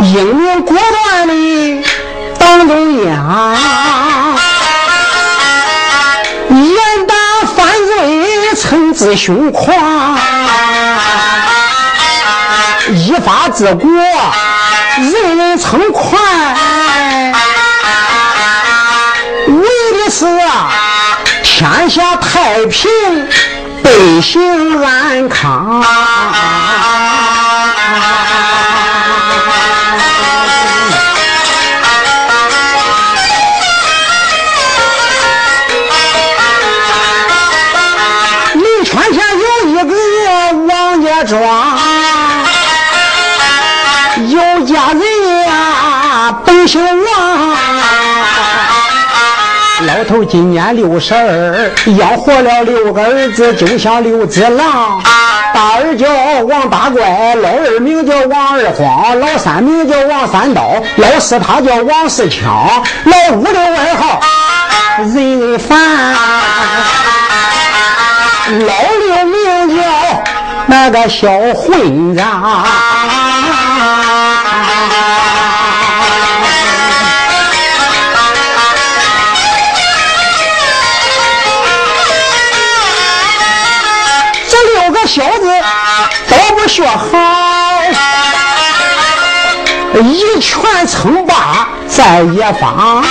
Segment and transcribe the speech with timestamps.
[0.00, 1.84] 英明果断的
[2.38, 3.56] 党中央，
[6.50, 7.14] 严打
[7.54, 10.18] 犯罪，惩治凶狂，
[12.88, 13.88] 依法治国，
[14.96, 16.18] 人人称快，
[21.58, 22.88] 天下太平，
[23.82, 23.90] 百
[24.22, 25.82] 姓安康。
[41.26, 41.42] 庄
[44.28, 45.02] 有家人
[45.44, 47.17] 呀，本姓王。
[49.98, 55.02] 老头今年六十二，养活了六个儿子，就像六只狼。
[55.52, 56.06] 大儿叫
[56.46, 60.62] 王大怪，老二名叫王二慌，老三名叫王三刀，
[60.98, 62.46] 老四他叫王四枪，
[63.06, 64.20] 老五的外号
[64.98, 65.76] 人烦，
[68.50, 69.82] 老六名叫。
[70.68, 72.64] 那个小混账，
[90.02, 93.02] 一拳称霸在一方。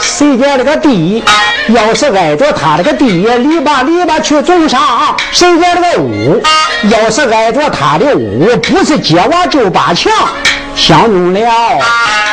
[0.00, 1.22] 谁家那个地，
[1.68, 4.80] 要是挨着他那个地，篱笆篱笆去种上；
[5.32, 6.42] 谁家那个屋，
[6.90, 10.12] 要是挨着他的屋，不是揭瓦就把墙。
[10.74, 11.40] 相中了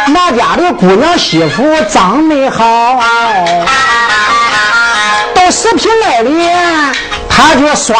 [0.08, 3.00] 哪家的姑娘媳妇长美好，
[5.34, 6.96] 到十品来脸，
[7.28, 7.98] 他就耍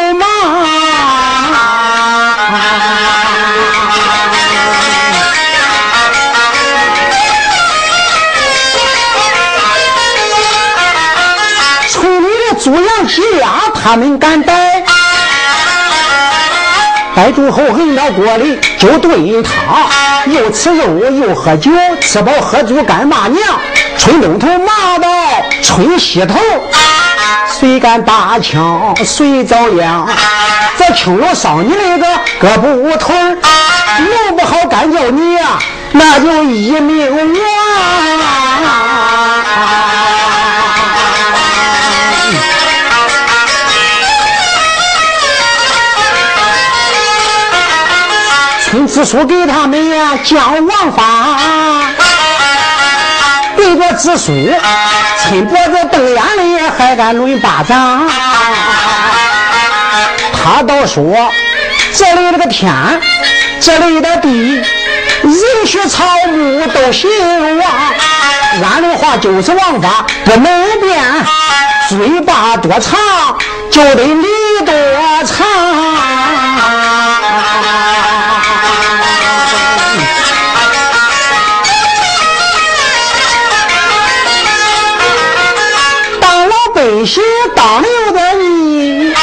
[0.00, 0.23] 流氓。
[13.06, 14.82] 鸡鸭他们敢逮，
[17.14, 19.52] 逮住后扔到锅里就炖汤，
[20.32, 21.70] 又吃肉又喝酒，
[22.00, 23.42] 吃饱喝足干骂娘，
[23.98, 25.08] 吹东头骂到
[25.62, 26.38] 吹西头，
[27.60, 30.08] 谁敢打枪谁遭殃。
[30.76, 32.06] 这青楼烧你那个
[32.40, 35.58] 胳膊腿弄不好干叫你呀，
[35.92, 38.23] 那就一命亡。
[48.94, 51.02] 支书给他们呀讲王法，
[53.56, 54.30] 对着支书，
[55.18, 58.08] 抻脖子瞪眼里还敢抡巴掌。
[60.32, 61.28] 他倒说
[61.92, 62.72] 这里这个天，
[63.60, 64.62] 这里的地，
[65.22, 67.10] 人血草木都兴
[67.58, 67.68] 旺。
[68.62, 71.02] 俺的话就是王法，不能变。
[71.88, 72.96] 嘴巴多长，
[73.72, 74.24] 就得理
[74.64, 74.72] 多
[75.26, 76.13] 长。
[87.04, 87.20] 这些
[87.54, 89.14] 当牛的你，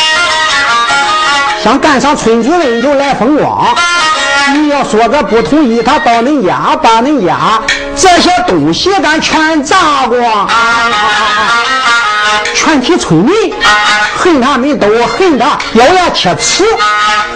[1.63, 3.75] 想干上村主任就来风光。
[4.53, 7.59] 你要说个不同意，他到恁家把恁家
[7.95, 10.47] 这些东西咱全砸光，
[12.53, 13.51] 全体村民
[14.15, 16.63] 恨他们都恨他，咬牙切齿，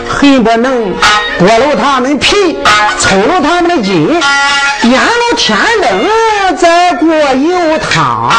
[0.07, 0.93] 恨不能
[1.39, 2.59] 剥了他们皮，
[2.99, 4.05] 抽了他们的筋，
[4.83, 8.31] 点了天灯，再过油汤。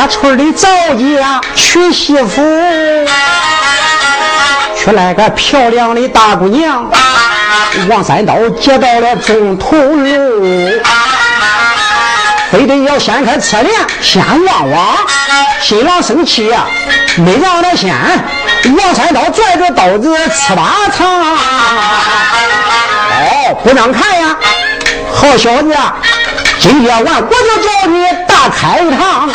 [0.00, 2.40] 他村里赵家娶媳妇，
[4.74, 6.90] 娶来个漂亮的大姑娘。
[7.90, 10.70] 王三刀接到了中途路，
[12.50, 14.96] 非得要掀开车帘先望望。
[15.60, 16.62] 新郎生气呀，
[17.16, 17.94] 没让他先。
[18.64, 21.06] 王三刀拽着刀子吃把长，
[23.20, 24.34] 哦，不让看呀，
[25.12, 25.76] 好小子，
[26.58, 29.28] 今天晚我就叫你大开膛。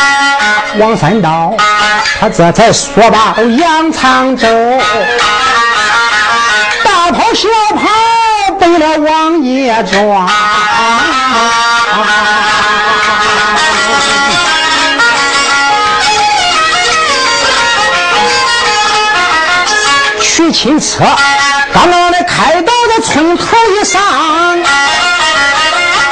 [0.77, 1.55] 王三刀，
[2.19, 4.47] 他这才说罢都扬长州，
[6.83, 7.87] 大跑小跑
[8.59, 10.29] 奔了王爷庄。
[20.21, 21.05] 取亲车，
[21.73, 23.45] 当刚的开到这村头
[23.79, 24.01] 一上，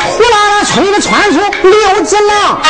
[0.06, 2.62] 呼啦啦，村里窜出六只狼。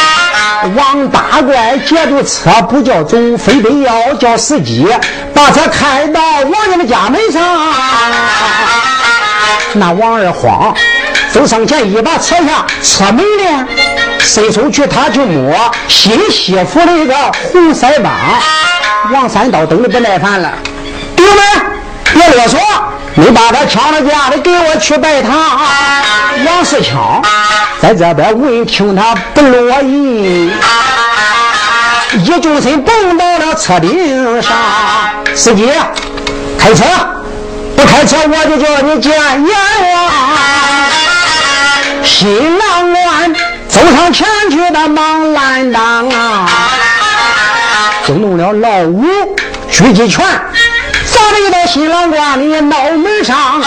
[0.75, 4.88] 王大怪借住车不叫走，非得要叫司机
[5.33, 7.42] 把车开到王家的家门上。
[9.74, 10.74] 那王二慌，
[11.33, 13.68] 走上前一把扯下车门帘，
[14.19, 17.13] 伸手去他去摸新媳妇的一个
[17.51, 18.12] 红腮帮。
[19.12, 20.54] 王三刀等的不耐烦了，
[21.15, 21.44] 弟兄们，
[22.13, 22.57] 别啰嗦，
[23.15, 25.33] 你把他抢了家的给我去拜堂。
[26.45, 27.21] 王世强
[27.83, 30.50] 在这边闻听他不乐意，
[32.13, 34.53] 一纵身蹦到了车顶上。
[35.35, 35.69] 司机，
[36.57, 36.85] 开车，
[37.75, 39.50] 不开车我就叫你见阎
[39.94, 40.12] 王。
[42.06, 43.35] 新郎官
[43.68, 46.47] 走上前去的忙拦当啊，
[48.07, 49.06] 就弄了老五
[49.69, 50.25] 狙击拳。
[51.45, 53.62] 一到新郎官的脑门上，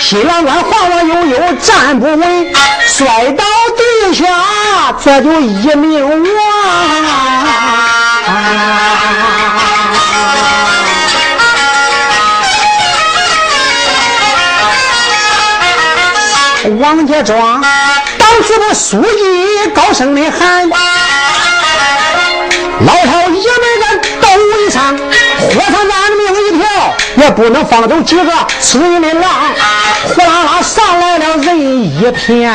[0.00, 2.52] 新郎官晃晃悠悠站不稳，
[2.86, 3.44] 摔倒
[4.12, 4.26] 下，
[5.02, 6.24] 这就一命亡。
[16.78, 17.60] 王家庄
[18.18, 20.68] 党支部书记高声的喊
[22.86, 23.84] ：“老头爷们个
[24.20, 24.28] 斗
[24.66, 26.66] 一场，火上咱的命一条。”
[27.16, 29.30] 也不能放走几个吃人的狼，
[30.14, 32.50] 呼啦啦上来了人一片，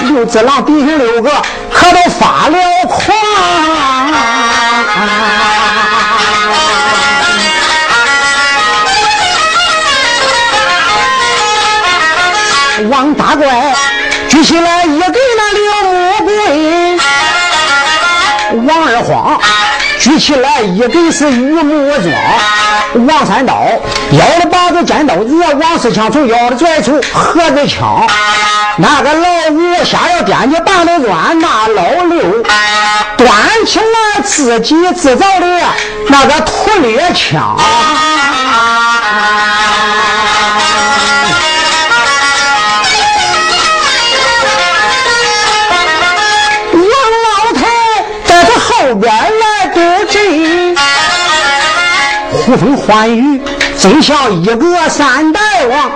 [0.00, 1.30] 六只狼底下六个
[1.72, 3.16] 可都发了狂。
[12.90, 13.74] 王大怪
[14.28, 17.00] 举起来一根那刘木棍，
[18.66, 19.40] 王二慌。
[19.98, 22.14] 举起来一根是榆木桩，
[23.06, 23.52] 王三刀
[24.12, 28.06] 腰里把子尖刀子，王四强从腰里拽出盒子枪。
[28.80, 32.42] 那个老五下要惦记把子砖，那老六
[33.16, 33.28] 端
[33.66, 35.60] 起了自己制造的
[36.08, 37.56] 那个土猎枪。
[46.72, 46.80] 王
[47.24, 47.60] 老太
[48.24, 49.12] 在他后边。
[52.46, 53.40] 呼风唤雨，
[53.78, 55.90] 真像一个三代王。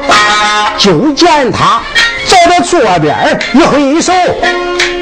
[0.76, 1.80] 就见他
[2.42, 4.12] 走到桌边一挥一手，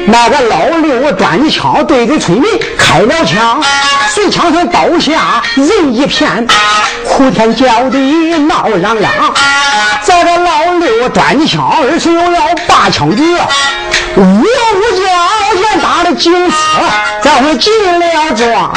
[0.05, 2.47] 那个老六端着枪对着村民
[2.77, 3.61] 开了枪，
[4.09, 6.45] 随枪声刀下人一片，
[7.07, 9.11] 哭天叫地闹嚷嚷。
[10.05, 13.23] 这个老六端着枪，而且又要拔枪举，
[14.17, 15.03] 呜呜叫，
[15.55, 16.55] 连打的警车，
[17.23, 18.05] 这回进了
[18.35, 18.71] 庄。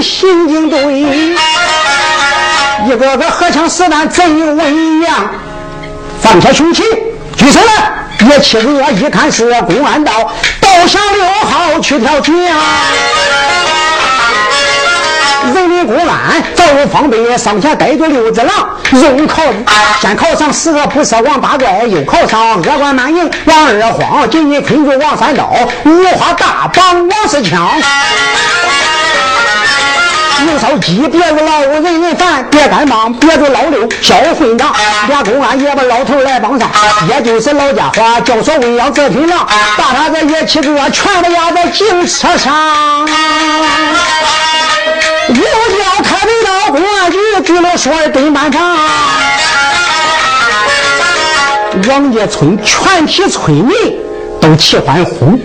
[0.00, 1.36] 刑警队，
[2.86, 4.64] 一个个荷枪实弹，真威
[5.00, 5.30] 扬。
[6.20, 6.82] 放下凶器，
[7.36, 7.92] 举手来！
[8.28, 10.12] 叶七哥一看是公安道，
[10.60, 12.34] 倒下六号去跳江。
[15.54, 19.42] 人民公安早有防备，上前逮住六只狼，用铐
[20.02, 25.50] 先靠上十个不赦王八怪，又靠上恶贯满盈王二晃，紧紧捆住王三刀，
[25.86, 27.70] 五花大绑王四强。
[30.46, 34.74] 刘少基别住老五人人烦，别干忙别住老六小混账，
[35.08, 36.70] 俩公安爷把老头来帮上，
[37.08, 43.06] 也就是老家伙叫所未央这群狼，把他这爷七个全部压在警车上。
[45.28, 48.60] 又叫开门到公安局，举了说蹲班长。
[51.88, 53.72] 王家村全体村民
[54.40, 55.38] 都齐欢呼。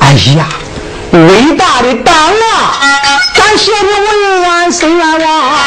[0.00, 0.46] 哎呀，
[1.12, 2.97] 伟大的党啊！
[3.48, 5.58] 感谢你为俺伸冤枉。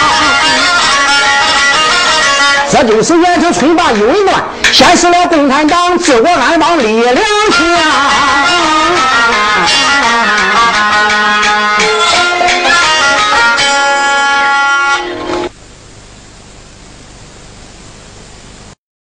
[2.72, 7.66] 这就是原城村坝一文乱，显示了共产党自我安邦力量强。